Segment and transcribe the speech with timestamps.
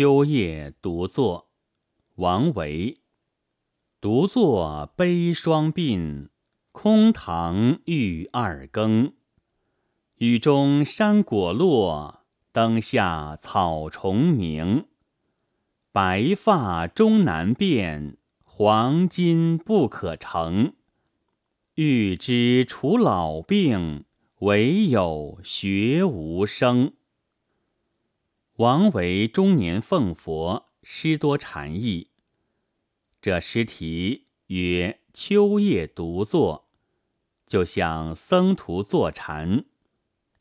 [0.00, 1.48] 秋夜独坐，
[2.14, 2.98] 王维。
[4.00, 6.28] 独坐悲双鬓，
[6.70, 9.12] 空堂欲二更。
[10.18, 12.20] 雨中山果落，
[12.52, 14.86] 灯下草虫鸣。
[15.90, 20.74] 白发终难辨，黄金不可成。
[21.74, 24.04] 欲知除老病，
[24.42, 26.92] 唯有学无声。
[28.58, 32.08] 王维中年奉佛，诗多禅意。
[33.22, 36.68] 这诗题曰《秋夜独坐》，
[37.48, 39.66] 就像僧徒坐禅；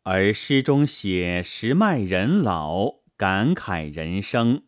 [0.01, 4.63] 而诗中写时迈人老，感慨人生，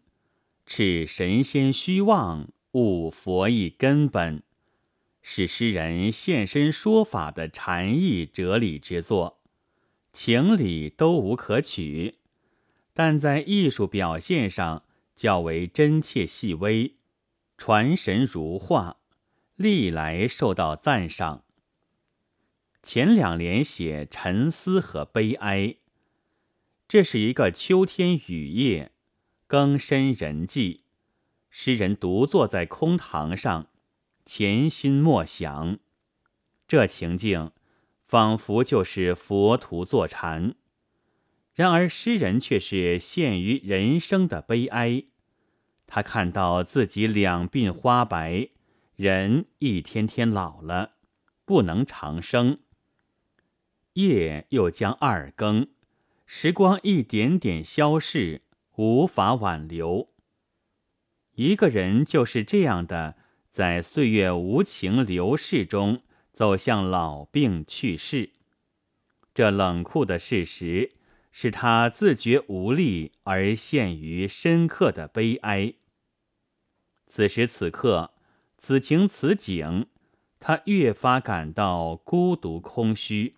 [0.68, 4.44] 斥神仙虚妄，悟佛意根本，
[5.24, 9.40] 是诗人现身说法的禅意哲理之作，
[10.14, 12.19] 情理都无可取。
[13.02, 14.84] 但在艺术表现上
[15.16, 16.98] 较为真切细微，
[17.58, 18.98] 传神如画，
[19.56, 21.46] 历来受到赞赏。
[22.84, 25.78] 前两联写沉思和悲哀，
[26.90, 28.92] 这是一个秋天雨夜，
[29.48, 30.84] 更深人迹。
[31.50, 33.68] 诗人独坐在空堂上，
[34.26, 35.80] 潜心默想，
[36.68, 37.54] 这情境
[38.06, 40.56] 仿佛就是佛徒坐禅。
[41.60, 45.04] 然而，诗人却是陷于人生的悲哀。
[45.88, 48.48] 他看到自己两鬓花白，
[48.96, 50.94] 人一天天老了，
[51.44, 52.60] 不能长生。
[53.96, 55.68] 夜又将二更，
[56.26, 58.44] 时光一点点消逝，
[58.78, 60.08] 无法挽留。
[61.36, 63.18] 一个人就是这样的，
[63.52, 68.30] 在岁月无情流逝中走向老病去世。
[69.34, 70.94] 这冷酷的事实。
[71.32, 75.74] 使他自觉无力，而陷于深刻的悲哀。
[77.08, 78.12] 此时此刻，
[78.58, 79.88] 此情此景，
[80.40, 83.36] 他越发感到孤独空虚，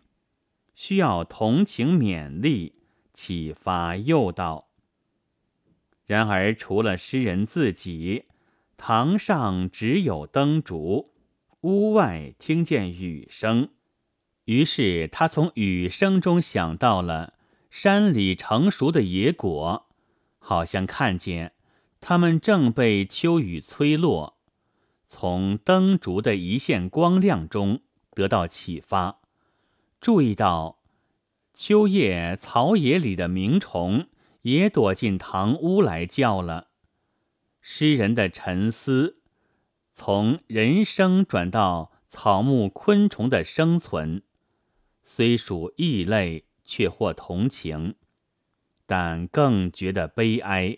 [0.73, 2.75] 需要同情勉励、
[3.13, 4.69] 启发诱导。
[6.05, 8.25] 然而，除了诗人自己，
[8.75, 11.13] 堂上只有灯烛，
[11.61, 13.69] 屋外听见雨声。
[14.45, 17.35] 于是，他从雨声中想到了。
[17.71, 19.87] 山里成熟的野果，
[20.39, 21.53] 好像看见
[22.01, 24.37] 它们正被秋雨吹落。
[25.09, 27.81] 从灯烛的一线光亮中
[28.13, 29.21] 得到启发，
[30.01, 30.79] 注意到
[31.53, 34.09] 秋夜草野里的鸣虫
[34.41, 36.67] 也躲进堂屋来叫了。
[37.61, 39.21] 诗人的沉思
[39.93, 44.23] 从人生转到草木昆虫的生存，
[45.05, 46.43] 虽属异类。
[46.71, 47.95] 却或同情，
[48.85, 50.77] 但更觉得悲哀。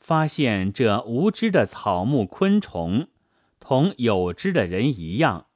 [0.00, 3.06] 发现这无知的草木昆虫，
[3.60, 5.46] 同有知的人一样，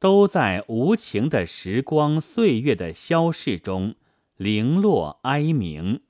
[0.00, 3.94] 都在无情的时光岁月的消逝中
[4.36, 6.02] 零落哀鸣。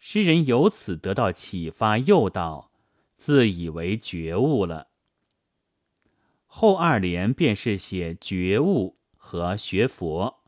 [0.00, 2.72] 诗人由此得到启发诱导，
[3.16, 4.88] 自以为觉悟了。
[6.46, 10.40] 后二联便是写觉悟和学佛。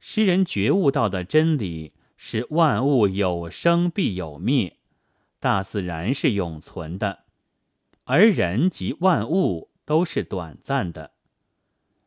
[0.00, 4.78] 诗人觉悟到的真理是万物有生必有灭，
[5.38, 7.24] 大自然是永存的，
[8.04, 11.12] 而人及万物都是短暂的。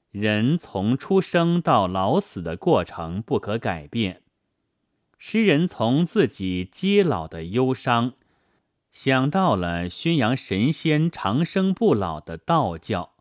[0.09, 4.21] 人从出生到老死的过程不可改变。
[5.17, 8.13] 诗人从自己皆老的忧伤，
[8.91, 13.13] 想到了宣扬神仙长生不老的道教，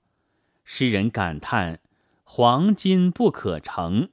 [0.64, 1.80] 诗人感叹：
[2.24, 4.10] 黄金不可成。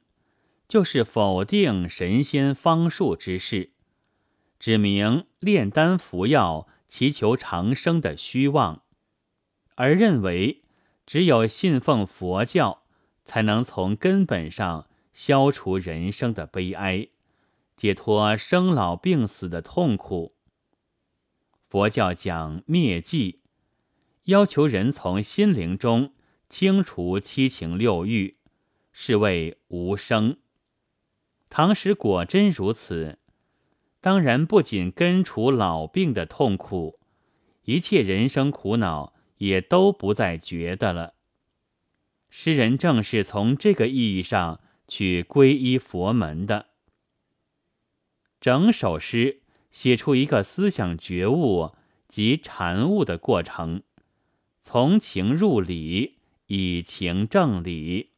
[0.70, 3.72] 就是否定神仙方术之事，
[4.60, 8.84] 指明炼丹服药祈求长生的虚妄，
[9.74, 10.62] 而认为
[11.08, 12.84] 只有信奉佛教，
[13.26, 17.08] 才能从根本上消除人生的悲哀，
[17.76, 20.36] 解脱生老病死的痛苦。
[21.68, 23.40] 佛教讲灭寂，
[24.26, 26.14] 要求人从心灵中
[26.48, 28.38] 清除七情六欲，
[28.92, 30.38] 是谓无生。
[31.50, 33.18] 唐时果真如此，
[34.00, 37.00] 当然不仅根除老病的痛苦，
[37.64, 41.16] 一切人生苦恼也都不再觉得了。
[42.30, 46.68] 诗人正是从这个意义上去皈依佛门的。
[48.40, 49.42] 整首诗
[49.72, 51.74] 写出一个思想觉悟
[52.08, 53.82] 及禅悟的过程，
[54.64, 58.12] 从情入理，以情正理。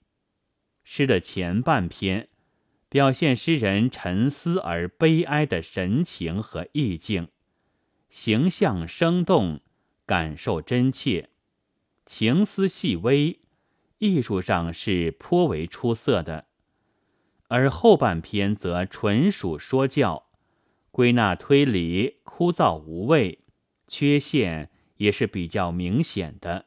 [0.83, 2.27] 诗的前半篇。
[2.91, 7.29] 表现诗人沉思而悲哀的神情和意境，
[8.09, 9.61] 形象生动，
[10.05, 11.29] 感受真切，
[12.05, 13.39] 情思细微，
[13.99, 16.47] 艺术上是颇为出色的。
[17.47, 20.25] 而后半篇则纯属说教，
[20.91, 23.39] 归纳推理枯燥无味，
[23.87, 26.65] 缺陷也是比较明显的。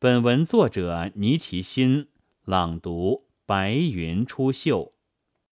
[0.00, 2.08] 本文作者倪其新
[2.44, 3.23] 朗读。
[3.46, 4.93] 白云出岫。